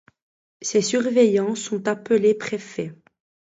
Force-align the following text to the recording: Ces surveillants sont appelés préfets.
Ces 0.63 0.81
surveillants 0.81 1.53
sont 1.53 1.87
appelés 1.87 2.33
préfets. 2.33 2.95